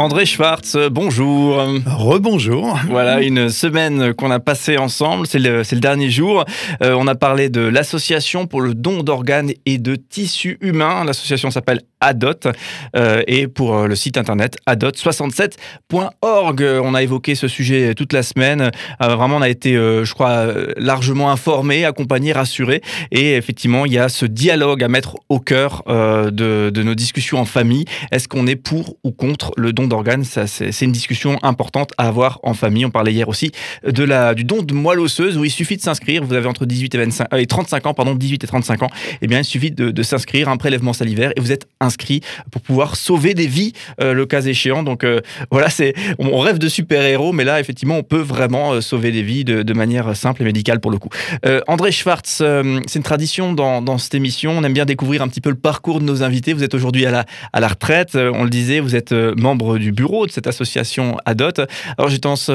André 0.00 0.24
Schwartz, 0.24 0.78
bonjour. 0.90 1.62
Rebonjour. 1.84 2.78
Voilà, 2.88 3.20
une 3.20 3.50
semaine 3.50 4.14
qu'on 4.14 4.30
a 4.30 4.40
passée 4.40 4.78
ensemble, 4.78 5.26
c'est 5.26 5.38
le, 5.38 5.58
le, 5.58 5.78
dernier 5.78 6.08
jour. 6.08 6.46
Euh, 6.82 6.94
on 6.98 7.06
a 7.06 7.14
parlé 7.14 7.50
de 7.50 7.60
l'association 7.60 8.46
pour 8.46 8.62
le 8.62 8.72
don 8.72 9.02
d'organes 9.02 9.52
et 9.66 9.76
de 9.76 9.96
tissus 9.96 10.56
humains. 10.62 11.04
L'association 11.04 11.50
s'appelle 11.50 11.82
ADOT 12.00 12.50
euh, 12.96 13.22
et 13.26 13.46
pour 13.46 13.74
euh, 13.76 13.86
le 13.86 13.94
site 13.94 14.16
internet 14.16 14.56
adot67.org. 14.66 16.64
On 16.82 16.94
a 16.94 17.02
évoqué 17.02 17.34
ce 17.34 17.46
sujet 17.48 17.94
toute 17.94 18.14
la 18.14 18.22
semaine. 18.22 18.70
Euh, 19.02 19.14
vraiment, 19.14 19.36
on 19.36 19.42
a 19.42 19.48
été, 19.48 19.74
je 19.74 20.12
crois, 20.12 20.46
largement 20.76 21.30
informé, 21.30 21.84
accompagné, 21.84 22.32
rassuré. 22.32 22.82
Et 23.10 23.36
effectivement, 23.36 23.86
il 23.86 23.92
y 23.92 23.98
a 23.98 24.08
ce 24.08 24.24
dialogue 24.26 24.82
à 24.82 24.88
mettre 24.88 25.16
au 25.28 25.38
cœur 25.40 25.82
de, 25.86 26.70
de, 26.70 26.82
nos 26.82 26.94
discussions 26.94 27.38
en 27.38 27.44
famille. 27.44 27.84
Est-ce 28.10 28.26
qu'on 28.28 28.46
est 28.46 28.56
pour 28.56 28.96
ou 29.04 29.12
contre 29.12 29.52
le 29.56 29.74
don 29.74 29.86
d'organes 29.90 30.24
C'est 30.24 30.80
une 30.80 30.92
discussion 30.92 31.38
importante 31.42 31.92
à 31.98 32.08
avoir 32.08 32.40
en 32.42 32.54
famille. 32.54 32.86
On 32.86 32.90
parlait 32.90 33.12
hier 33.12 33.28
aussi 33.28 33.52
de 33.86 34.04
la, 34.04 34.34
du 34.34 34.44
don 34.44 34.62
de 34.62 34.72
moelle 34.72 35.00
osseuse 35.00 35.36
où 35.36 35.44
il 35.44 35.50
suffit 35.50 35.76
de 35.76 35.82
s'inscrire. 35.82 36.24
Vous 36.24 36.32
avez 36.32 36.46
entre 36.46 36.64
18 36.64 36.94
et, 36.94 36.98
25, 36.98 37.26
et 37.36 37.46
35 37.46 37.86
ans, 37.86 37.94
pardon, 37.94 38.14
18 38.14 38.42
et 38.42 38.46
35 38.46 38.82
ans. 38.82 38.90
Eh 39.20 39.26
bien, 39.26 39.40
il 39.40 39.44
suffit 39.44 39.70
de, 39.70 40.02
s'inscrire, 40.02 40.48
un 40.48 40.56
prélèvement 40.56 40.94
salivaire 40.94 41.32
et 41.36 41.40
vous 41.40 41.52
êtes 41.52 41.66
inscrit 41.80 42.22
pour 42.50 42.62
pouvoir 42.62 42.96
sauver 42.96 43.34
des 43.34 43.46
vies 43.46 43.74
euh, 44.00 44.14
le 44.14 44.24
cas 44.24 44.40
échéant. 44.40 44.82
Donc 44.82 45.04
euh, 45.04 45.20
voilà, 45.50 45.68
c'est 45.68 45.94
on 46.18 46.38
rêve 46.38 46.58
de 46.58 46.68
super-héros, 46.68 47.32
mais 47.32 47.44
là 47.44 47.60
effectivement 47.60 47.98
on 47.98 48.02
peut 48.02 48.20
vraiment 48.20 48.72
euh, 48.72 48.80
sauver 48.80 49.12
des 49.12 49.22
vies 49.22 49.44
de, 49.44 49.72
manière 49.72 50.16
simple 50.16 50.42
et 50.42 50.44
médicale 50.44 50.80
pour 50.80 50.90
le 50.90 50.98
coup. 50.98 51.08
Euh, 51.46 51.60
André 51.68 51.92
Schwartz, 51.92 52.40
euh, 52.40 52.80
c'est 52.86 52.98
une 52.98 53.04
tradition 53.04 53.52
dans, 53.52 53.82
dans, 53.82 53.98
cette 53.98 54.14
émission. 54.14 54.52
On 54.52 54.64
aime 54.64 54.72
bien 54.72 54.84
découvrir 54.84 55.22
un 55.22 55.28
petit 55.28 55.40
peu 55.40 55.50
le 55.50 55.56
parcours 55.56 56.00
de 56.00 56.04
nos 56.04 56.22
invités. 56.22 56.52
Vous 56.52 56.64
êtes 56.64 56.74
aujourd'hui 56.74 57.06
à 57.06 57.10
la, 57.10 57.24
à 57.52 57.60
la 57.60 57.68
retraite, 57.68 58.16
on 58.16 58.44
le 58.44 58.50
disait, 58.50 58.80
vous 58.80 58.96
êtes 58.96 59.12
membre 59.12 59.69
du 59.78 59.92
bureau 59.92 60.26
de 60.26 60.30
cette 60.32 60.46
association 60.46 61.16
ADOT. 61.24 61.66
Alors 61.98 62.10
j'ai 62.10 62.18
tendance, 62.18 62.50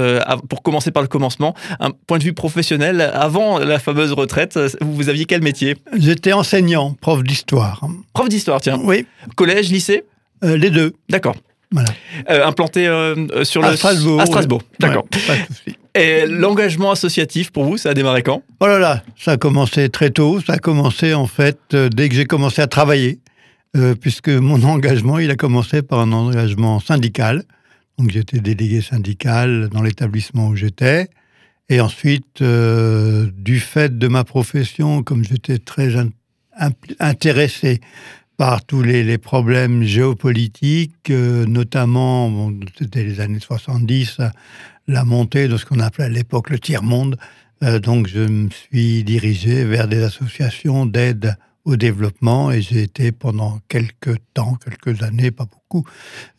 pour 0.49 0.63
commencer 0.63 0.91
par 0.91 1.03
le 1.03 1.08
commencement, 1.08 1.55
un 1.80 1.91
point 1.91 2.17
de 2.17 2.23
vue 2.23 2.33
professionnel, 2.33 3.02
avant 3.13 3.59
la 3.59 3.80
fameuse 3.80 4.11
retraite, 4.11 4.59
vous 4.81 5.09
aviez 5.09 5.25
quel 5.25 5.41
métier? 5.41 5.75
J'étais 5.97 6.33
enseignant, 6.33 6.95
prof 6.99 7.23
d'histoire. 7.23 7.81
Prof 8.13 8.30
d'histoire, 8.30 8.61
tiens. 8.61 8.80
Oui. 8.83 9.05
Collège, 9.35 9.69
lycée? 9.72 10.03
Euh, 10.44 10.57
Les 10.57 10.69
deux. 10.69 10.94
D'accord. 11.09 11.35
Voilà. 11.72 11.89
Euh, 12.30 12.45
implanté 12.45 12.88
euh, 12.88 13.44
sur 13.44 13.61
le... 13.61 13.69
À 13.69 13.75
Strasbourg. 13.75 14.22
À 14.22 14.25
Strasbourg, 14.25 14.61
ouais. 14.61 14.88
d'accord. 14.88 15.05
Ouais, 15.29 15.73
Et 15.95 16.25
l'engagement 16.27 16.91
associatif, 16.91 17.52
pour 17.52 17.66
vous, 17.66 17.77
ça 17.77 17.89
a 17.89 17.94
démarré 17.94 18.22
quand? 18.22 18.44
Oh 18.59 18.67
là 18.67 18.79
là, 18.79 19.02
ça 19.17 19.31
a 19.31 19.38
commencé 19.38 19.89
très 19.89 20.09
tôt. 20.09 20.39
Ça 20.45 20.53
a 20.53 20.57
commencé, 20.57 21.13
en 21.13 21.27
fait, 21.27 21.57
euh, 21.73 21.89
dès 21.89 22.07
que 22.07 22.16
j'ai 22.16 22.25
commencé 22.25 22.61
à 22.61 22.67
travailler, 22.67 23.19
euh, 23.76 23.94
puisque 23.95 24.30
mon 24.30 24.64
engagement, 24.68 25.20
il 25.20 25.31
a 25.31 25.36
commencé 25.36 25.81
par 25.81 26.00
un 26.00 26.12
engagement 26.12 26.80
syndical. 26.80 27.44
Donc, 27.98 28.09
j'étais 28.09 28.40
délégué 28.40 28.81
syndical 28.81 29.70
dans 29.70 29.81
l'établissement 29.81 30.50
où 30.50 30.56
j'étais. 30.56 31.09
Et 31.70 31.81
ensuite, 31.81 32.42
euh, 32.42 33.30
du 33.36 33.59
fait 33.59 33.98
de 33.98 34.08
ma 34.08 34.23
profession, 34.23 35.03
comme 35.03 35.23
j'étais 35.23 35.58
très 35.58 35.96
in 35.96 36.09
intéressé 37.02 37.81
par 38.38 38.64
tous 38.64 38.81
les, 38.81 39.18
problèmes 39.18 39.84
géopolitiques, 39.84 41.09
euh, 41.09 41.46
notamment, 41.46 42.50
c'était 42.78 43.03
les 43.03 43.20
années 43.20 43.42
70, 43.42 44.22
la 44.88 45.03
montée 45.03 45.50
de 45.50 45.58
ce 45.58 45.66
qu'on 45.66 45.81
appelait 45.81 46.06
à 46.06 46.09
l'époque 46.09 46.50
le 46.50 46.59
tiers-monde. 46.59 47.18
Donc, 47.84 48.08
je 48.08 48.20
me 48.20 48.50
suis 48.50 49.03
dirigé 49.03 49.66
vers 49.66 49.90
des 49.90 50.02
associations 50.02 50.86
d'aide 50.86 51.36
au 51.66 51.75
développement 51.75 52.52
et 52.52 52.61
j'ai 52.61 52.83
été 52.83 53.11
pendant 53.11 53.59
quelques 53.67 54.17
temps, 54.34 54.57
quelques 54.63 55.01
années, 55.03 55.31
pas 55.31 55.45
beaucoup, 55.45 55.85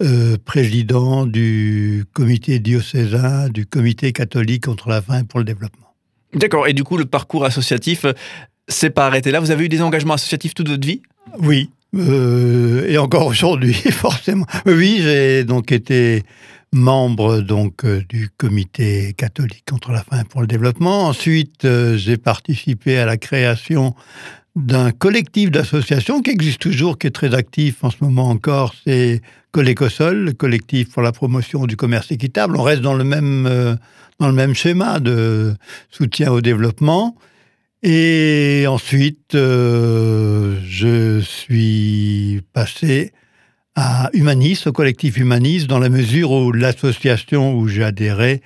euh, 0.03 0.37
président 0.45 1.27
du 1.27 2.05
comité 2.13 2.59
diocésain, 2.61 3.49
du 3.49 3.67
comité 3.67 4.13
catholique 4.13 4.65
contre 4.65 4.89
la 4.89 5.03
faim 5.03 5.21
et 5.21 5.25
pour 5.25 5.41
le 5.41 5.45
développement. 5.45 5.95
D'accord. 6.33 6.69
Et 6.69 6.73
du 6.73 6.85
coup, 6.85 6.97
le 6.97 7.07
parcours 7.07 7.45
associatif 7.45 8.07
s'est 8.69 8.91
pas 8.91 9.07
arrêté 9.07 9.31
là? 9.31 9.41
Vous 9.41 9.51
avez 9.51 9.65
eu 9.65 9.69
des 9.69 9.83
engagements 9.83 10.15
associatifs 10.15 10.55
toute 10.55 10.69
votre 10.69 10.87
vie? 10.87 11.03
Oui. 11.41 11.71
Euh, 11.95 12.87
et 12.89 12.99
encore 12.99 13.27
aujourd'hui, 13.27 13.75
forcément. 13.91 14.47
Oui, 14.67 14.99
j'ai 15.01 15.45
donc 15.45 15.73
été 15.73 16.25
membre 16.73 17.41
donc 17.41 17.85
euh, 17.85 18.03
du 18.09 18.29
comité 18.37 19.15
catholique 19.15 19.65
contre 19.69 19.93
la 19.93 20.03
faim 20.03 20.21
et 20.21 20.25
pour 20.25 20.41
le 20.41 20.47
développement. 20.47 21.07
Ensuite, 21.07 21.65
euh, 21.65 21.97
j'ai 21.97 22.17
participé 22.17 22.99
à 22.99 23.07
la 23.07 23.17
création 23.17 23.95
d'un 24.57 24.91
collectif 24.91 25.51
d'associations 25.51 26.23
qui 26.23 26.31
existe 26.31 26.61
toujours, 26.61 26.99
qui 26.99 27.07
est 27.07 27.11
très 27.11 27.35
actif 27.35 27.85
en 27.85 27.91
ce 27.91 27.99
moment 28.01 28.31
encore, 28.31 28.75
c'est 28.87 29.21
Colécosol, 29.53 30.17
le 30.17 30.33
collectif 30.33 30.91
pour 30.91 31.03
la 31.03 31.13
promotion 31.13 31.67
du 31.67 31.77
commerce 31.77 32.11
équitable. 32.11 32.57
On 32.57 32.63
reste 32.63 32.81
dans 32.81 32.95
le 32.95 33.05
même, 33.05 33.47
euh, 33.47 33.77
dans 34.19 34.29
le 34.29 34.35
même 34.35 34.55
schéma 34.55 34.99
de 34.99 35.55
soutien 35.91 36.33
au 36.33 36.41
développement. 36.41 37.17
Et 37.83 38.65
ensuite, 38.67 39.35
euh, 39.35 40.59
je 40.67 41.21
suis 41.21 42.41
passé 42.55 43.13
à 43.75 44.09
Humanis, 44.15 44.67
au 44.67 44.73
collectif 44.73 45.19
Humanis, 45.19 45.67
dans 45.67 45.79
la 45.79 45.91
mesure 45.91 46.33
où 46.33 46.51
l'association 46.51 47.59
où 47.59 47.69
j'ai 47.69 47.85
adhéré, 47.85 48.41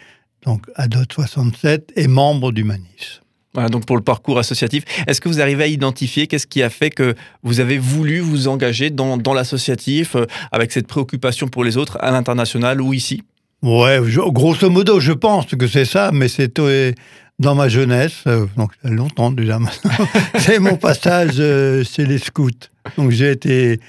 donc 0.45 0.67
ADOT 0.75 1.05
67, 1.13 1.93
est 1.95 2.09
membre 2.09 2.51
d'Humanis. 2.51 3.21
Voilà, 3.55 3.69
donc 3.69 3.85
pour 3.85 3.97
le 3.97 4.03
parcours 4.03 4.39
associatif, 4.39 4.85
est-ce 5.07 5.21
que 5.21 5.29
vous 5.29 5.41
arrivez 5.41 5.65
à 5.65 5.67
identifier 5.67 6.27
qu'est-ce 6.27 6.47
qui 6.47 6.63
a 6.63 6.71
fait 6.71 6.91
que 6.91 7.15
vous 7.43 7.59
avez 7.59 7.79
voulu 7.79 8.21
vous 8.21 8.47
engager 8.47 8.91
dans, 8.91 9.17
l'associatif 9.35 10.15
euh, 10.15 10.27
avec 10.53 10.71
cette 10.71 10.87
préoccupation 10.87 11.49
pour 11.49 11.65
les 11.65 11.77
autres 11.77 11.99
à 12.01 12.11
l'international 12.13 12.81
ou 12.81 12.95
ici? 12.95 13.23
Ouais, 13.63 14.01
grosso 14.29 14.71
modo, 14.71 15.01
je 15.01 15.13
pense 15.13 15.47
que 15.47 15.67
c'est 15.67 15.85
ça, 15.85 16.11
mais 16.13 16.29
c'est 16.29 16.59
euh, 16.59 16.93
dans 17.41 17.55
ma 17.55 17.69
jeunesse, 17.69 18.23
euh, 18.27 18.47
donc 18.57 18.71
longtemps 18.85 19.31
déjà 19.31 19.59
c'est 20.39 20.59
mon 20.59 20.77
passage 20.77 21.37
euh, 21.39 21.83
chez 21.85 22.07
les 22.07 22.19
scouts. 22.19 22.51
Donc 22.97 23.11
j'ai 23.11 23.33
été, 23.33 23.81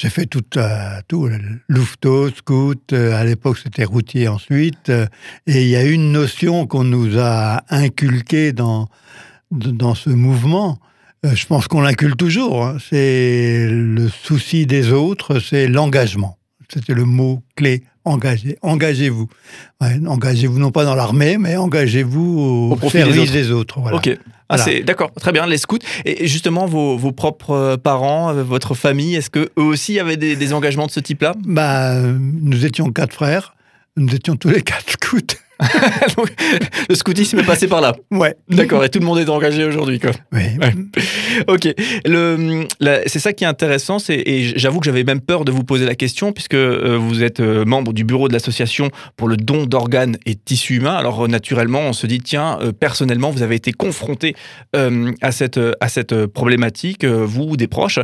j'ai 0.00 0.08
fait 0.08 0.24
tout, 0.24 0.56
euh, 0.56 1.00
tout 1.08 1.28
louveteau, 1.68 2.30
scout, 2.30 2.94
euh, 2.94 3.12
à 3.14 3.22
l'époque 3.22 3.58
c'était 3.62 3.84
routier 3.84 4.28
ensuite, 4.28 4.88
euh, 4.88 5.06
et 5.46 5.60
il 5.60 5.68
y 5.68 5.76
a 5.76 5.84
une 5.84 6.10
notion 6.10 6.66
qu'on 6.66 6.84
nous 6.84 7.18
a 7.18 7.62
inculquée 7.68 8.54
dans, 8.54 8.88
dans 9.50 9.94
ce 9.94 10.08
mouvement, 10.08 10.78
euh, 11.26 11.34
je 11.34 11.46
pense 11.46 11.68
qu'on 11.68 11.82
l'inculque 11.82 12.16
toujours, 12.16 12.64
hein, 12.64 12.78
c'est 12.88 13.68
le 13.68 14.08
souci 14.08 14.64
des 14.64 14.90
autres, 14.90 15.38
c'est 15.38 15.68
l'engagement. 15.68 16.38
C'était 16.72 16.94
le 16.94 17.04
mot 17.04 17.42
clé 17.54 17.82
engagez, 18.04 18.56
engagez-vous. 18.62 19.28
Ouais, 19.80 19.98
engagez-vous 20.06 20.58
non 20.58 20.70
pas 20.70 20.84
dans 20.84 20.94
l'armée, 20.94 21.38
mais 21.38 21.56
engagez-vous 21.56 22.38
au, 22.72 22.78
au 22.80 22.90
service 22.90 23.14
des 23.14 23.20
autres. 23.20 23.32
des 23.32 23.50
autres. 23.52 23.80
Voilà. 23.80 23.96
Ok. 23.98 24.18
Ah, 24.52 24.56
voilà. 24.56 24.82
d'accord, 24.82 25.12
très 25.14 25.30
bien, 25.30 25.46
les 25.46 25.58
scouts. 25.58 25.78
Et 26.04 26.26
justement, 26.26 26.66
vos, 26.66 26.96
vos 26.96 27.12
propres 27.12 27.76
parents, 27.76 28.34
euh, 28.34 28.42
votre 28.42 28.74
famille, 28.74 29.14
est-ce 29.14 29.30
que 29.30 29.50
eux 29.56 29.62
aussi 29.62 30.00
avaient 30.00 30.16
des, 30.16 30.34
des 30.34 30.52
engagements 30.52 30.86
de 30.86 30.90
ce 30.90 30.98
type-là? 30.98 31.34
Bah, 31.44 31.94
Nous 32.02 32.66
étions 32.66 32.90
quatre 32.90 33.12
frères, 33.12 33.54
nous 33.96 34.12
étions 34.12 34.34
tous 34.34 34.48
les 34.48 34.62
quatre 34.62 34.90
scouts. 34.90 35.36
Donc, 36.16 36.32
le 36.88 36.94
scoutisme 36.94 37.38
est 37.38 37.44
passé 37.44 37.68
par 37.68 37.80
là. 37.80 37.94
Ouais. 38.10 38.34
D'accord, 38.48 38.84
et 38.84 38.88
tout 38.88 38.98
le 38.98 39.04
monde 39.04 39.18
est 39.18 39.28
engagé 39.28 39.64
aujourd'hui, 39.64 39.98
quoi. 39.98 40.12
Ouais. 40.32 40.56
Ok. 41.48 41.68
C'est 43.06 43.18
ça 43.18 43.32
qui 43.32 43.44
est 43.44 43.46
intéressant, 43.46 43.98
et 44.08 44.52
j'avoue 44.56 44.80
que 44.80 44.86
j'avais 44.86 45.04
même 45.04 45.20
peur 45.20 45.44
de 45.44 45.52
vous 45.52 45.64
poser 45.64 45.86
la 45.86 45.94
question, 45.94 46.32
puisque 46.32 46.54
euh, 46.54 46.96
vous 47.00 47.22
êtes 47.22 47.40
euh, 47.40 47.64
membre 47.64 47.92
du 47.92 48.04
bureau 48.04 48.28
de 48.28 48.32
l'association 48.32 48.90
pour 49.16 49.28
le 49.28 49.36
don 49.36 49.66
d'organes 49.66 50.16
et 50.26 50.34
tissus 50.34 50.76
humains. 50.76 50.94
Alors, 50.94 51.24
euh, 51.24 51.28
naturellement, 51.28 51.80
on 51.80 51.92
se 51.92 52.06
dit, 52.06 52.20
tiens, 52.20 52.58
personnellement, 52.78 53.30
vous 53.30 53.42
avez 53.42 53.56
été 53.56 53.72
confronté 53.72 54.34
à, 54.74 55.32
cette, 55.32 55.60
à 55.80 55.88
cette 55.88 56.26
problématique, 56.26 57.04
vous 57.04 57.44
ou 57.50 57.56
des 57.56 57.68
proches, 57.68 57.98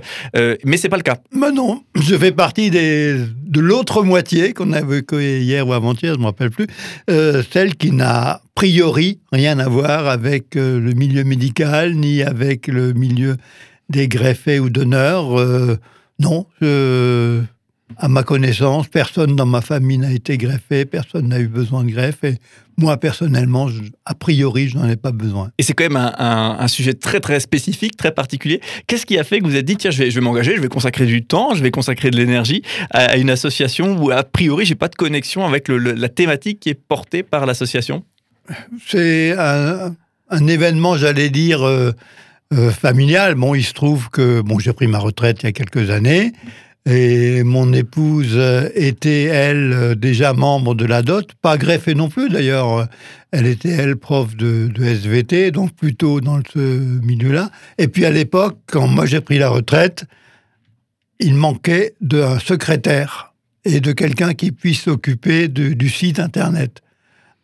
mais 0.64 0.76
c'est 0.76 0.88
pas 0.88 0.96
le 0.96 1.02
cas. 1.02 1.16
Mais 1.32 1.52
non, 1.52 1.82
je 1.94 2.16
fais 2.16 2.32
partie 2.32 2.70
des, 2.70 3.16
de 3.46 3.60
l'autre 3.60 4.02
moitié 4.02 4.52
qu'on 4.52 4.72
a 4.72 4.80
évoqué 4.80 5.40
hier 5.40 5.66
ou 5.66 5.72
avant-hier, 5.72 6.14
je 6.14 6.18
ne 6.18 6.22
me 6.22 6.26
rappelle 6.26 6.50
plus, 6.50 6.66
euh, 7.10 7.42
celle 7.50 7.76
qui 7.76 7.92
n'a 7.92 8.40
priori 8.54 9.20
rien 9.32 9.58
à 9.58 9.68
voir 9.68 10.06
avec 10.06 10.56
euh, 10.56 10.80
le 10.80 10.92
milieu 10.92 11.24
médical 11.24 11.94
ni 11.94 12.22
avec 12.22 12.66
le 12.66 12.92
milieu 12.92 13.36
des 13.88 14.08
greffés 14.08 14.58
ou 14.58 14.70
donneurs. 14.70 15.38
Euh, 15.38 15.78
non, 16.18 16.46
je, 16.60 17.42
à 17.98 18.08
ma 18.08 18.22
connaissance, 18.22 18.88
personne 18.88 19.36
dans 19.36 19.46
ma 19.46 19.60
famille 19.60 19.98
n'a 19.98 20.12
été 20.12 20.36
greffé, 20.36 20.84
personne 20.84 21.28
n'a 21.28 21.38
eu 21.38 21.46
besoin 21.46 21.84
de 21.84 21.90
greffe. 21.90 22.24
Et 22.24 22.34
moi, 22.76 22.96
personnellement, 22.96 23.68
je, 23.68 23.82
a 24.04 24.14
priori, 24.14 24.68
je 24.68 24.76
n'en 24.76 24.88
ai 24.88 24.96
pas 24.96 25.12
besoin. 25.12 25.50
Et 25.56 25.62
c'est 25.62 25.72
quand 25.72 25.84
même 25.84 25.96
un, 25.96 26.12
un, 26.18 26.58
un, 26.58 26.68
sujet 26.68 26.94
très, 26.94 27.20
très 27.20 27.40
spécifique, 27.40 27.96
très 27.96 28.12
particulier. 28.12 28.60
Qu'est-ce 28.86 29.06
qui 29.06 29.18
a 29.18 29.24
fait 29.24 29.38
que 29.38 29.44
vous 29.44 29.50
vous 29.50 29.56
êtes 29.56 29.64
dit, 29.64 29.76
tiens, 29.76 29.90
je 29.90 29.98
vais, 29.98 30.10
je 30.10 30.16
vais 30.16 30.20
m'engager, 30.20 30.56
je 30.56 30.60
vais 30.60 30.68
consacrer 30.68 31.06
du 31.06 31.24
temps, 31.24 31.54
je 31.54 31.62
vais 31.62 31.70
consacrer 31.70 32.10
de 32.10 32.16
l'énergie 32.16 32.62
à, 32.90 33.04
à, 33.04 33.16
une 33.16 33.30
association 33.30 33.96
où, 33.96 34.10
a 34.10 34.24
priori, 34.24 34.66
j'ai 34.66 34.74
pas 34.74 34.88
de 34.88 34.96
connexion 34.96 35.46
avec 35.46 35.68
le, 35.68 35.78
le, 35.78 35.92
la 35.92 36.08
thématique 36.08 36.60
qui 36.60 36.70
est 36.70 36.74
portée 36.74 37.22
par 37.22 37.46
l'association? 37.46 38.04
C'est 38.86 39.32
un, 39.38 39.94
un, 40.30 40.46
événement, 40.46 40.96
j'allais 40.96 41.30
dire, 41.30 41.62
euh, 41.62 41.92
euh, 42.52 42.70
familial. 42.70 43.34
Bon, 43.34 43.54
il 43.54 43.64
se 43.64 43.72
trouve 43.72 44.08
que 44.10 44.40
bon, 44.40 44.58
j'ai 44.58 44.72
pris 44.72 44.86
ma 44.86 44.98
retraite 44.98 45.42
il 45.42 45.46
y 45.46 45.48
a 45.48 45.52
quelques 45.52 45.90
années. 45.90 46.32
Et 46.88 47.42
mon 47.42 47.72
épouse 47.72 48.38
était, 48.74 49.24
elle, 49.24 49.96
déjà 49.96 50.32
membre 50.32 50.76
de 50.76 50.84
la 50.84 51.02
DOT, 51.02 51.24
pas 51.42 51.58
greffée 51.58 51.94
non 51.94 52.08
plus 52.08 52.28
d'ailleurs. 52.28 52.86
Elle 53.32 53.46
était, 53.46 53.70
elle, 53.70 53.96
prof 53.96 54.36
de, 54.36 54.68
de 54.68 54.84
SVT, 54.84 55.50
donc 55.50 55.74
plutôt 55.74 56.20
dans 56.20 56.40
ce 56.52 56.58
milieu-là. 56.58 57.50
Et 57.78 57.88
puis 57.88 58.04
à 58.04 58.10
l'époque, 58.10 58.58
quand 58.66 58.86
moi 58.86 59.04
j'ai 59.04 59.20
pris 59.20 59.38
la 59.38 59.48
retraite, 59.48 60.04
il 61.18 61.34
manquait 61.34 61.94
d'un 62.00 62.38
secrétaire 62.38 63.34
et 63.64 63.80
de 63.80 63.90
quelqu'un 63.90 64.34
qui 64.34 64.52
puisse 64.52 64.82
s'occuper 64.82 65.48
du 65.48 65.88
site 65.88 66.20
Internet. 66.20 66.82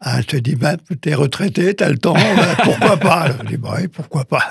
Ah, 0.05 0.19
elle 0.19 0.29
se 0.29 0.37
dit, 0.37 0.56
ben, 0.56 0.77
t'es 1.00 1.15
retraité, 1.15 1.75
t'as 1.75 1.88
le 1.88 1.97
temps, 1.97 2.15
ben, 2.15 2.56
pourquoi 2.65 2.97
pas? 2.97 3.31
Je 3.38 3.49
dis, 3.49 3.56
bah, 3.56 3.77
oui, 3.79 3.87
pourquoi 3.87 4.25
pas? 4.25 4.50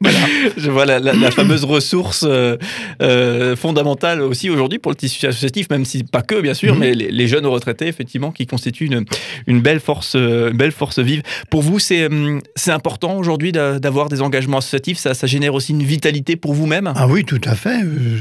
Voilà. 0.00 0.18
Je 0.56 0.70
vois 0.70 0.86
la, 0.86 0.98
la, 0.98 1.12
la 1.12 1.30
fameuse 1.30 1.64
ressource 1.64 2.24
euh, 2.26 2.56
euh, 3.02 3.56
fondamentale 3.56 4.20
aussi 4.22 4.50
aujourd'hui 4.50 4.78
pour 4.78 4.92
le 4.92 4.96
tissu 4.96 5.26
associatif, 5.26 5.68
même 5.70 5.84
si 5.84 6.04
pas 6.04 6.22
que 6.22 6.40
bien 6.40 6.54
sûr, 6.54 6.74
mmh. 6.74 6.78
mais 6.78 6.94
les, 6.94 7.10
les, 7.10 7.28
jeunes 7.28 7.46
retraités 7.46 7.86
effectivement 7.86 8.30
qui 8.30 8.46
constituent 8.46 8.86
une, 8.86 9.04
une 9.46 9.60
belle 9.60 9.80
force, 9.80 10.14
une 10.14 10.56
belle 10.56 10.72
force 10.72 10.98
vive. 10.98 11.22
Pour 11.50 11.62
vous, 11.62 11.78
c'est 11.78 12.08
c'est 12.54 12.72
important 12.72 13.16
aujourd'hui 13.16 13.52
d'avoir 13.52 14.08
des 14.08 14.22
engagements 14.22 14.58
associatifs? 14.58 14.98
Ça, 14.98 15.14
ça 15.14 15.26
génère 15.26 15.54
aussi 15.54 15.72
une 15.72 15.82
vitalité 15.82 16.36
pour 16.36 16.54
vous-même? 16.54 16.92
Ah 16.94 17.06
oui, 17.06 17.24
tout 17.24 17.40
à 17.44 17.54
fait. 17.54 17.80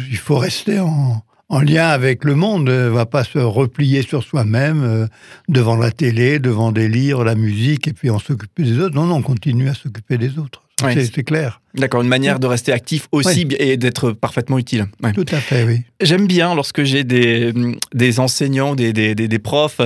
Il 0.10 0.18
faut 0.18 0.38
rester 0.38 0.80
en 0.80 1.24
en 1.50 1.62
lien 1.62 1.88
avec 1.88 2.24
le 2.24 2.36
monde, 2.36 2.66
ne 2.66 2.72
euh, 2.72 2.90
va 2.90 3.06
pas 3.06 3.24
se 3.24 3.40
replier 3.40 4.02
sur 4.02 4.24
soi-même 4.24 4.84
euh, 4.84 5.08
devant 5.48 5.78
la 5.78 5.92
télé, 5.92 6.40
devant 6.40 6.72
des 6.72 6.90
livres, 6.90 7.24
la 7.24 7.36
musique, 7.36 7.88
et 7.88 7.94
puis 7.94 8.10
on 8.10 8.20
s'occupe 8.20 8.52
des 8.58 8.80
autres. 8.80 8.96
Non, 8.96 9.06
non, 9.06 9.16
on 9.16 9.22
continue 9.22 9.70
à 9.70 9.74
s'occuper 9.74 10.18
des 10.18 10.38
autres. 10.40 10.67
Ouais, 10.84 11.06
c'est 11.06 11.24
clair. 11.24 11.60
D'accord, 11.78 12.02
une 12.02 12.08
manière 12.08 12.40
de 12.40 12.48
rester 12.48 12.72
actif 12.72 13.08
aussi 13.12 13.46
ouais. 13.46 13.56
et 13.60 13.78
d'être 13.78 14.12
parfaitement 14.12 14.58
utile. 14.58 14.88
Ouais. 15.04 15.14
Tout 15.14 15.26
à 15.32 15.40
fait, 15.40 15.64
oui. 15.64 15.82
J'aime 16.02 16.26
bien 16.26 16.56
lorsque 16.56 16.84
j'ai 16.84 17.04
des, 17.04 17.54
des 17.94 18.20
enseignants, 18.20 18.76
des, 18.76 18.94
des, 18.94 19.14
des, 19.14 19.28
des 19.28 19.40
profs, 19.40 19.82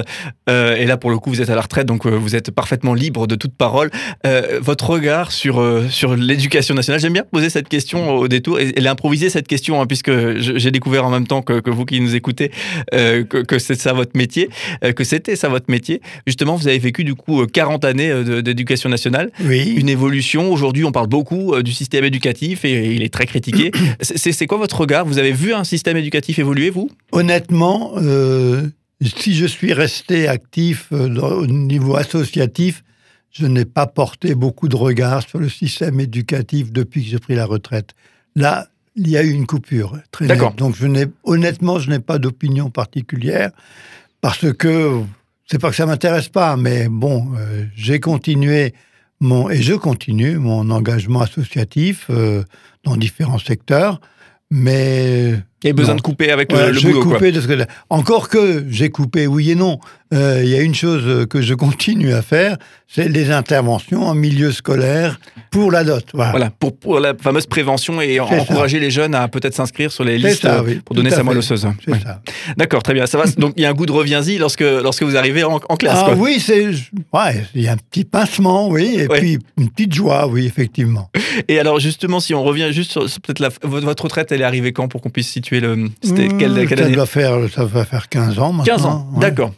euh, 0.50 0.76
et 0.76 0.86
là 0.86 0.98
pour 0.98 1.10
le 1.10 1.18
coup 1.18 1.30
vous 1.30 1.42
êtes 1.42 1.50
à 1.50 1.56
la 1.56 1.62
retraite, 1.62 1.88
donc 1.88 2.06
euh, 2.06 2.12
vous 2.12 2.36
êtes 2.36 2.52
parfaitement 2.52 2.94
libre 2.94 3.28
de 3.28 3.36
toute 3.36 3.56
parole. 3.56 3.90
Euh, 4.26 4.60
votre 4.62 4.90
regard 4.90 5.32
sur, 5.32 5.64
sur 5.90 6.16
l'éducation 6.16 6.76
nationale, 6.76 7.02
j'aime 7.02 7.14
bien 7.14 7.26
poser 7.30 7.50
cette 7.50 7.68
question 7.68 8.12
au 8.16 8.28
détour 8.28 8.60
et, 8.60 8.70
et 8.70 8.82
l'improviser 8.82 9.30
cette 9.30 9.48
question, 9.48 9.82
hein, 9.82 9.86
puisque 9.86 10.12
j'ai 10.38 10.72
découvert 10.72 11.06
en 11.06 11.10
même 11.10 11.28
temps 11.28 11.42
que, 11.42 11.60
que 11.60 11.70
vous 11.70 11.86
qui 11.86 12.00
nous 12.00 12.16
écoutez 12.16 12.52
que, 12.92 13.24
que 13.24 13.60
c'est 13.60 13.80
ça 13.80 13.92
votre 13.94 14.16
métier, 14.16 14.50
que 14.96 15.04
c'était 15.04 15.36
ça 15.36 15.50
votre 15.50 15.70
métier. 15.70 16.02
Justement, 16.26 16.56
vous 16.56 16.68
avez 16.68 16.80
vécu 16.80 17.04
du 17.04 17.16
coup 17.16 17.46
40 17.46 17.84
années 17.86 18.42
d'éducation 18.42 18.90
nationale, 18.90 19.30
oui. 19.44 19.74
une 19.76 19.90
évolution. 19.90 20.52
Aujourd'hui, 20.52 20.81
on 20.84 20.92
parle 20.92 21.08
beaucoup 21.08 21.62
du 21.62 21.72
système 21.74 22.04
éducatif 22.06 22.66
et 22.66 22.94
il 22.94 23.04
est 23.04 23.14
très 23.14 23.26
critiqué. 23.26 23.72
C'est 24.02 24.48
quoi 24.48 24.58
votre 24.58 24.80
regard? 24.80 25.06
Vous 25.06 25.18
avez 25.18 25.32
vu 25.32 25.54
un 25.54 25.64
système 25.64 25.98
éducatif 25.98 26.40
évoluer, 26.40 26.70
vous? 26.70 26.90
Honnêtement, 27.12 27.94
euh, 27.98 28.68
si 29.02 29.34
je 29.36 29.46
suis 29.46 29.74
resté 29.74 30.28
actif 30.28 30.88
euh, 30.92 31.10
au 31.20 31.48
niveau 31.48 31.96
associatif, 31.96 32.84
je 33.32 33.46
n'ai 33.46 33.66
pas 33.66 33.88
porté 33.88 34.36
beaucoup 34.36 34.68
de 34.68 34.76
regard 34.76 35.28
sur 35.28 35.40
le 35.40 35.50
système 35.50 36.00
éducatif 36.00 36.72
depuis 36.72 37.04
que 37.04 37.10
j'ai 37.10 37.20
pris 37.20 37.36
la 37.36 37.46
retraite. 37.46 37.92
Là, 38.36 38.68
il 38.96 39.10
y 39.10 39.18
a 39.18 39.24
eu 39.24 39.32
une 39.32 39.48
coupure 39.48 39.98
très 40.12 40.28
nette. 40.28 40.56
Donc, 40.58 40.76
je 40.76 40.88
honnêtement, 41.24 41.80
je 41.80 41.90
n'ai 41.90 42.00
pas 42.00 42.20
d'opinion 42.20 42.70
particulière 42.70 43.52
parce 44.20 44.52
que 44.54 45.02
c'est 45.50 45.60
pas 45.60 45.70
que 45.70 45.76
ça 45.76 45.86
m'intéresse 45.86 46.30
pas, 46.30 46.56
mais 46.58 46.88
bon, 46.90 47.32
euh, 47.38 47.66
j'ai 47.76 48.00
continué 48.00 48.74
mon, 49.22 49.50
et 49.50 49.62
je 49.62 49.74
continue 49.74 50.38
mon 50.38 50.70
engagement 50.72 51.22
associatif 51.22 52.08
euh, 52.10 52.44
dans 52.84 52.98
différents 52.98 53.40
secteurs, 53.40 54.02
mais 54.50 55.36
il 55.64 55.68
y 55.68 55.70
a 55.70 55.74
besoin 55.74 55.94
non. 55.94 55.98
de 55.98 56.02
couper 56.02 56.32
avec 56.32 56.52
le, 56.52 56.82
boulot. 56.82 57.18
Que, 57.18 57.66
encore 57.90 58.30
que 58.30 58.66
j'ai 58.70 58.90
coupé, 58.90 59.28
oui 59.28 59.52
et 59.52 59.56
non. 59.56 59.80
Euh, 60.14 60.42
il 60.44 60.50
y 60.50 60.56
a 60.56 60.62
une 60.62 60.76
chose 60.76 61.28
que 61.28 61.42
je 61.42 61.54
continue 61.62 62.14
à 62.14 62.22
faire, 62.22 62.58
c'est 62.88 63.08
les 63.08 63.32
interventions 63.32 64.04
en 64.04 64.14
milieu 64.14 64.52
scolaire 64.52 65.20
pour 65.52 65.72
la 65.72 65.86
dot. 65.86 66.04
Voilà, 66.14 66.32
voilà 66.32 66.50
pour, 66.50 66.76
pour, 66.76 67.00
la 67.00 67.14
fameuse 67.14 67.46
prévention 67.46 68.02
et 68.02 68.20
encourager 68.20 68.78
ça. 68.78 68.84
les 68.84 68.92
jeunes 68.92 69.16
à 69.16 69.28
peut-être 69.30 69.54
s'inscrire 69.54 69.92
sur 69.92 70.04
les 70.04 70.18
listes 70.18 70.42
ça, 70.42 70.64
oui, 70.64 70.82
pour 70.84 70.96
donner 70.96 71.12
sa 71.12 71.24
moelle 71.24 71.38
osseuse. 71.38 71.66
Ouais. 71.88 71.98
D'accord, 72.58 72.84
très 72.84 72.94
bien. 72.94 73.06
Ça 73.06 73.18
va. 73.18 73.26
Donc 73.38 73.54
il 73.56 73.64
y 73.64 73.66
a 73.66 73.70
un 73.70 73.74
goût 73.74 73.86
de 73.86 73.92
reviens-y 73.92 74.38
lorsque, 74.38 74.62
lorsque 74.62 75.04
vous 75.04 75.16
arrivez 75.16 75.44
en, 75.44 75.60
en 75.70 75.76
classe. 75.78 76.00
Ah 76.02 76.06
quoi. 76.08 76.16
oui, 76.16 76.40
c'est 76.40 76.66
ouais, 76.66 77.46
il 77.56 77.62
y 77.62 77.68
a 77.68 77.74
un 77.74 77.78
petit 77.78 78.04
pincement, 78.04 78.68
oui, 78.68 78.96
et 78.98 79.08
ouais. 79.08 79.20
puis 79.20 79.40
une 79.58 79.70
petite 79.70 79.94
joie, 79.94 80.28
oui, 80.28 80.46
effectivement. 80.46 81.10
Et 81.48 81.60
alors 81.60 81.80
justement, 81.80 82.20
si 82.20 82.34
on 82.34 82.44
revient 82.44 82.70
juste 82.72 82.92
sur, 82.92 83.06
peut-être 83.22 83.60
votre 83.64 84.04
retraite, 84.04 84.32
elle 84.32 84.42
est 84.42 84.46
arrivée 84.46 84.74
quand 84.74 84.88
pour 84.88 85.02
qu'on 85.02 85.10
puisse 85.10 85.30
situer 85.30 85.51
le. 85.60 85.90
C'était 86.02 86.28
mmh, 86.30 86.38
quelle, 86.38 86.68
quelle 86.68 86.80
ça 86.80 86.86
année 86.86 86.96
doit 86.96 87.06
faire, 87.06 87.38
Ça 87.54 87.66
va 87.66 87.86
faire 87.86 88.10
15 88.10 88.40
ans 88.40 88.54
maintenant. 88.54 88.76
15 88.76 88.86
ans, 88.86 89.08
ouais. 89.14 89.20
d'accord. 89.20 89.52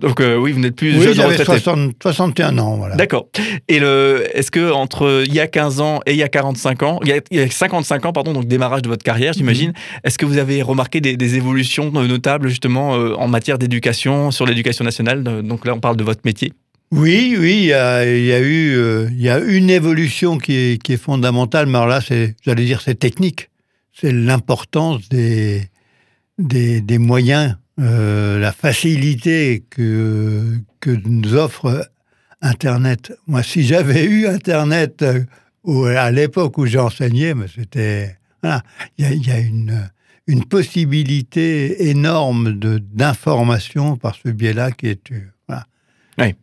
Donc 0.00 0.20
euh, 0.20 0.36
oui, 0.36 0.52
vous 0.52 0.60
n'êtes 0.60 0.76
plus 0.76 0.96
oui, 0.96 1.02
jeune 1.02 1.20
retraité. 1.20 1.44
60, 1.44 1.94
61 2.02 2.56
ans, 2.58 2.76
voilà. 2.76 2.96
D'accord. 2.96 3.28
Et 3.68 3.78
le, 3.78 4.26
est-ce 4.32 4.50
que 4.50 4.72
entre 4.72 5.24
il 5.26 5.34
y 5.34 5.40
a 5.40 5.46
15 5.46 5.80
ans 5.80 6.00
et 6.06 6.12
il 6.12 6.16
y 6.16 6.22
a 6.22 6.28
45 6.28 6.82
ans, 6.82 7.00
il 7.02 7.08
y 7.08 7.12
a, 7.12 7.20
il 7.30 7.38
y 7.38 7.42
a 7.42 7.50
55 7.50 8.06
ans, 8.06 8.12
pardon, 8.12 8.32
donc 8.32 8.46
démarrage 8.46 8.82
de 8.82 8.88
votre 8.88 9.04
carrière, 9.04 9.34
j'imagine, 9.34 9.70
mmh. 9.70 10.00
est-ce 10.04 10.16
que 10.16 10.24
vous 10.24 10.38
avez 10.38 10.62
remarqué 10.62 11.02
des, 11.02 11.16
des 11.16 11.36
évolutions 11.36 11.90
notables 11.90 12.48
justement 12.48 12.96
euh, 12.96 13.14
en 13.16 13.28
matière 13.28 13.58
d'éducation, 13.58 14.30
sur 14.30 14.46
l'éducation 14.46 14.84
nationale? 14.84 15.22
Donc 15.42 15.66
là, 15.66 15.74
on 15.74 15.80
parle 15.80 15.96
de 15.96 16.04
votre 16.04 16.22
métier. 16.24 16.52
Oui, 16.92 17.36
oui, 17.38 17.58
il 17.60 17.66
y 17.66 17.72
a, 17.72 18.04
il 18.04 18.24
y 18.24 18.32
a 18.32 18.40
eu, 18.40 18.74
euh, 18.76 19.08
il 19.12 19.22
y 19.22 19.28
a 19.28 19.38
une 19.38 19.70
évolution 19.70 20.38
qui 20.38 20.54
est, 20.54 20.82
qui 20.82 20.94
est 20.94 21.00
fondamentale, 21.00 21.66
mais 21.66 21.78
alors 21.78 21.88
là, 21.88 22.00
c'est, 22.00 22.34
j'allais 22.44 22.64
dire, 22.64 22.80
c'est 22.80 22.96
technique. 22.96 23.49
C'est 23.92 24.12
l'importance 24.12 25.08
des, 25.08 25.68
des, 26.38 26.98
moyens 26.98 27.56
euh, 27.78 28.38
la 28.38 28.52
facilité 28.52 29.64
que, 29.68 30.58
que 30.80 30.90
nous 30.90 31.34
offre 31.34 31.90
Internet. 32.40 33.12
Moi, 33.26 33.42
si 33.42 33.62
j'avais 33.64 34.04
eu 34.04 34.26
Internet 34.26 35.02
euh, 35.02 35.96
à 35.96 36.10
l'époque 36.10 36.56
où 36.58 36.66
j'ai 36.66 36.78
enseigné, 36.78 37.34
mais 37.34 37.46
c'était 37.54 38.16
voilà, 38.42 38.62
il 38.96 39.04
y 39.04 39.08
a, 39.08 39.14
y 39.14 39.30
a 39.30 39.38
une, 39.38 39.90
une 40.26 40.44
possibilité 40.44 41.88
énorme 41.88 42.58
d'information 42.58 43.96
par 43.96 44.14
ce 44.14 44.28
biais-là 44.30 44.72
qui 44.72 44.88
est 44.88 45.12
voilà. 45.48 45.66
Oui. 46.18 46.34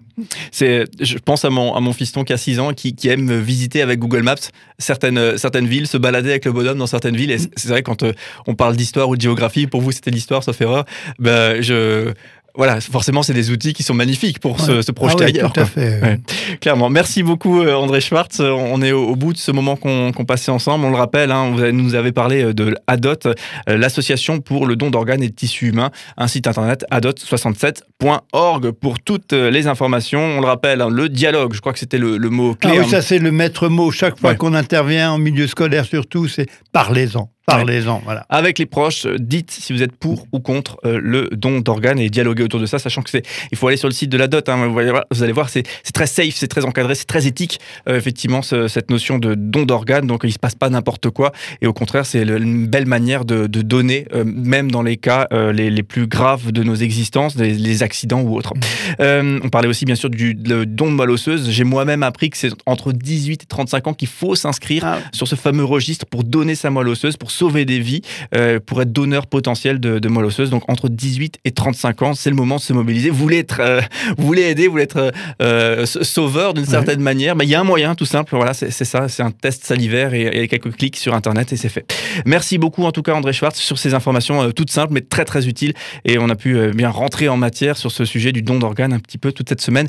C'est, 0.51 0.85
je 0.99 1.17
pense 1.17 1.45
à 1.45 1.49
mon, 1.49 1.75
à 1.75 1.79
mon 1.79 1.93
fiston 1.93 2.23
qui 2.23 2.33
a 2.33 2.37
6 2.37 2.59
ans, 2.59 2.73
qui, 2.73 2.95
qui, 2.95 3.07
aime 3.09 3.39
visiter 3.39 3.81
avec 3.81 3.99
Google 3.99 4.23
Maps 4.23 4.35
certaines, 4.79 5.37
certaines 5.37 5.67
villes, 5.67 5.87
se 5.87 5.97
balader 5.97 6.31
avec 6.31 6.45
le 6.45 6.51
bonhomme 6.51 6.77
dans 6.77 6.87
certaines 6.87 7.15
villes. 7.15 7.31
Et 7.31 7.37
c'est 7.37 7.67
vrai, 7.67 7.83
quand 7.83 8.03
euh, 8.03 8.13
on 8.47 8.55
parle 8.55 8.75
d'histoire 8.75 9.09
ou 9.09 9.15
de 9.15 9.21
géographie, 9.21 9.67
pour 9.67 9.81
vous 9.81 9.91
c'était 9.91 10.11
l'histoire, 10.11 10.43
sauf 10.43 10.59
erreur, 10.61 10.85
ben, 11.19 11.61
je, 11.61 12.13
voilà, 12.57 12.81
forcément, 12.81 13.21
c'est 13.21 13.35
des 13.35 13.51
outils 13.51 13.73
qui 13.73 13.83
sont 13.83 13.93
magnifiques 13.93 14.39
pour 14.39 14.59
ouais. 14.59 14.65
se, 14.65 14.81
se, 14.81 14.91
projeter 14.91 15.25
ah 15.25 15.27
ailleurs. 15.27 15.53
Tout 15.53 15.59
à 15.59 15.65
fait. 15.65 16.01
Ouais. 16.01 16.19
Clairement. 16.59 16.89
Merci 16.89 17.21
beaucoup, 17.21 17.61
euh, 17.61 17.75
André 17.75 18.01
Schwartz. 18.01 18.39
On 18.39 18.81
est 18.81 18.91
au, 18.91 19.09
au 19.09 19.15
bout 19.15 19.31
de 19.31 19.37
ce 19.37 19.51
moment 19.51 19.75
qu'on 19.75 20.11
qu 20.11 20.25
passait 20.25 20.51
ensemble. 20.51 20.83
On 20.85 20.89
le 20.89 20.95
rappelle, 20.95 21.31
hein, 21.31 21.51
vous 21.51 21.71
nous 21.71 21.93
avez 21.93 22.11
parlé 22.11 22.43
euh, 22.43 22.53
de 22.53 22.75
ADOT, 22.87 23.27
euh, 23.27 23.33
l'association 23.77 24.39
pour 24.39 24.65
le 24.65 24.75
don 24.75 24.89
d'organes 24.89 25.21
et 25.21 25.29
de 25.29 25.35
tissus 25.35 25.67
humains, 25.67 25.91
un 26.17 26.27
site 26.27 26.47
internet 26.47 26.83
adot67.org 26.91 28.71
pour 28.71 28.99
toutes 28.99 29.33
les 29.33 29.67
informations. 29.67 30.19
On 30.19 30.41
le 30.41 30.47
rappelle, 30.47 30.81
hein, 30.81 30.89
le 30.89 31.09
dialogue, 31.09 31.53
je 31.53 31.61
crois 31.61 31.73
que 31.73 31.79
c'était 31.79 31.99
le, 31.99 32.17
le, 32.17 32.29
mot 32.31 32.55
clé. 32.55 32.71
Ah 32.73 32.81
oui, 32.81 32.89
ça 32.89 33.03
c'est 33.03 33.19
le 33.19 33.31
maître 33.31 33.69
mot. 33.69 33.91
Chaque 33.91 34.19
fois 34.19 34.33
qu'on 34.33 34.55
intervient 34.55 35.11
en 35.11 35.19
milieu 35.19 35.45
scolaire, 35.45 35.85
surtout, 35.85 36.27
c'est 36.27 36.47
parlez-en. 36.71 37.29
Parlez-en, 37.47 38.01
voilà. 38.03 38.25
Avec 38.27 38.59
les 38.59 38.65
proches, 38.65 39.07
dites 39.07 39.51
si 39.51 39.71
vous 39.71 39.81
êtes 39.81 39.95
pour 39.95 40.27
ou 40.33 40.41
contre 40.41 40.79
euh, 40.83 40.99
le 41.01 41.29
don 41.31 41.61
d'organes 41.61 41.97
et 41.97 42.09
dialoguer 42.09 42.43
autour 42.43 42.59
de 42.59 42.65
ça, 42.65 42.77
sachant 42.77 43.01
que 43.01 43.09
c'est, 43.09 43.25
il 43.53 43.57
faut 43.57 43.69
aller 43.69 43.77
sur 43.77 43.87
le 43.87 43.93
site 43.93 44.09
de 44.09 44.17
la 44.17 44.27
DOT. 44.27 44.41
Hein, 44.49 44.67
vous, 44.67 45.23
allez 45.23 45.31
voir, 45.31 45.47
c'est, 45.47 45.63
très 45.93 46.07
safe, 46.07 46.35
c'est 46.35 46.49
très 46.49 46.65
encadré, 46.65 46.93
c'est 46.93 47.05
très 47.05 47.25
éthique, 47.25 47.61
euh, 47.87 47.97
effectivement, 47.97 48.41
ce, 48.41 48.67
cette 48.67 48.91
notion 48.91 49.17
de 49.17 49.33
don 49.33 49.63
d'organes. 49.63 50.07
Donc, 50.07 50.25
il 50.25 50.33
se 50.33 50.39
passe 50.39 50.55
pas 50.55 50.69
n'importe 50.69 51.09
quoi. 51.09 51.31
Et 51.61 51.67
au 51.67 51.73
contraire, 51.73 52.05
c'est 52.05 52.23
une 52.23 52.67
belle 52.67 52.85
manière 52.85 53.23
de, 53.23 53.47
de 53.47 53.61
donner, 53.61 54.09
euh, 54.13 54.25
même 54.25 54.69
dans 54.69 54.81
les 54.81 54.97
cas 54.97 55.27
euh, 55.31 55.53
les, 55.53 55.69
les, 55.69 55.83
plus 55.83 56.05
graves 56.05 56.51
de 56.51 56.63
nos 56.63 56.75
existences, 56.75 57.37
les, 57.37 57.53
les 57.53 57.81
accidents 57.81 58.19
ou 58.19 58.35
autres. 58.35 58.55
Mmh. 58.99 59.39
on 59.45 59.49
parlait 59.49 59.69
aussi, 59.69 59.85
bien 59.85 59.95
sûr, 59.95 60.09
du 60.09 60.35
don 60.35 60.87
de 60.87 60.91
moelle 60.91 61.11
osseuse. 61.11 61.49
J'ai 61.49 61.63
moi-même 61.63 62.03
appris 62.03 62.29
que 62.29 62.37
c'est 62.37 62.51
entre 62.65 62.91
18 62.91 63.43
et 63.43 63.45
35 63.45 63.87
ans 63.87 63.93
qu'il 63.93 64.09
faut 64.09 64.35
s'inscrire 64.35 64.83
ah. 64.85 64.99
sur 65.13 65.29
ce 65.29 65.35
fameux 65.35 65.63
registre 65.63 66.05
pour 66.05 66.25
donner 66.25 66.55
sa 66.55 66.69
moelle 66.69 66.89
osseuse, 66.89 67.15
pour 67.15 67.31
sauver 67.37 67.65
des 67.65 67.79
vies, 67.79 68.01
pour 68.65 68.81
être 68.81 68.91
donneur 68.91 69.27
potentiel 69.27 69.79
de, 69.79 69.99
de 69.99 70.09
moelle 70.09 70.25
osseuse. 70.25 70.49
Donc 70.49 70.63
entre 70.69 70.89
18 70.89 71.39
et 71.45 71.51
35 71.51 72.01
ans, 72.01 72.13
c'est 72.13 72.29
le 72.29 72.35
moment 72.35 72.55
de 72.57 72.61
se 72.61 72.73
mobiliser. 72.73 73.09
Vous 73.09 73.17
voulez 73.17 73.39
être, 73.39 73.61
vous 74.17 74.25
voulez 74.25 74.43
aider, 74.43 74.65
vous 74.65 74.71
voulez 74.71 74.83
être 74.83 75.11
sauveur 75.85 76.53
d'une 76.53 76.65
certaine 76.65 77.01
manière, 77.01 77.35
mais 77.35 77.45
il 77.45 77.49
y 77.49 77.55
a 77.55 77.59
un 77.59 77.65
moyen 77.65 77.95
tout 77.95 78.05
simple. 78.05 78.35
Voilà, 78.35 78.53
c'est 78.53 78.71
ça, 78.71 79.07
c'est 79.07 79.23
un 79.23 79.31
test 79.31 79.65
salivaire 79.65 80.13
et, 80.13 80.43
et, 80.43 80.47
quelques 80.47 80.75
clics 80.75 80.97
sur 80.97 81.13
internet 81.13 81.53
et 81.53 81.57
c'est 81.57 81.69
fait. 81.69 81.85
Merci 82.25 82.57
beaucoup 82.57 82.83
en 82.83 82.91
tout 82.91 83.01
cas 83.01 83.13
André 83.13 83.33
Schwartz 83.33 83.59
sur 83.59 83.77
ces 83.77 83.93
informations 83.93 84.51
toutes 84.51 84.71
simples 84.71 84.93
mais 84.93 85.01
très 85.01 85.25
très 85.25 85.47
utiles 85.47 85.73
et 86.05 86.17
on 86.17 86.29
a 86.29 86.35
pu 86.35 86.71
bien 86.73 86.89
rentrer 86.89 87.29
en 87.29 87.37
matière 87.37 87.77
sur 87.77 87.91
ce 87.91 88.05
sujet 88.05 88.31
du 88.31 88.41
don 88.41 88.59
d'organes 88.59 88.93
un 88.93 88.99
petit 88.99 89.17
peu 89.17 89.31
toute 89.31 89.49
cette 89.49 89.61
semaine 89.61 89.87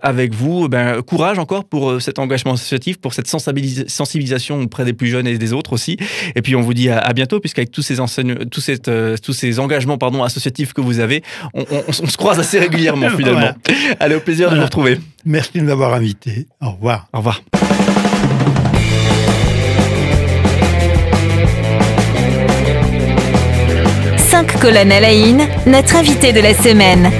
avec 0.00 0.34
vous. 0.34 0.68
Ben, 0.68 1.02
courage 1.02 1.38
encore 1.38 1.64
pour 1.64 2.00
cet 2.00 2.18
engagement 2.18 2.52
associatif, 2.52 2.98
pour 2.98 3.14
cette 3.14 3.26
sensibilisation 3.26 4.60
auprès 4.60 4.84
des 4.84 4.92
plus 4.92 5.08
jeunes 5.08 5.26
et 5.26 5.38
des 5.38 5.52
autres 5.52 5.72
aussi. 5.72 5.96
Et 6.34 6.42
puis 6.42 6.54
on 6.56 6.60
vous 6.60 6.74
dit 6.76 6.88
à, 6.90 7.12
bientôt, 7.12 7.40
puisqu'avec 7.40 7.72
tous 7.72 7.82
ces 7.82 7.96
tous, 7.96 8.60
cette, 8.60 8.86
euh, 8.86 9.16
tous 9.20 9.32
ces 9.32 9.58
engagements 9.58 9.98
pardon, 9.98 10.22
associatifs 10.22 10.72
que 10.72 10.80
vous 10.80 11.00
avez, 11.00 11.22
on, 11.54 11.92
se 11.92 12.16
croise 12.16 12.38
assez 12.38 12.60
régulièrement 12.60 13.10
finalement. 13.16 13.50
Allez, 13.98 14.14
au 14.14 14.20
plaisir 14.20 14.50
de 14.50 14.56
vous 14.56 14.62
retrouver. 14.62 15.00
Merci 15.24 15.58
de 15.58 15.64
m'avoir 15.64 15.94
invité. 15.94 16.46
Au 16.60 16.70
revoir. 16.70 17.08
Au 17.12 17.18
revoir. 17.18 17.42
Cinq 24.18 24.60
colonnes 24.60 24.92
à 24.92 25.00
la 25.00 25.16
notre 25.66 25.96
invité 25.96 26.32
de 26.32 26.40
la 26.40 26.54
semaine. 26.54 27.10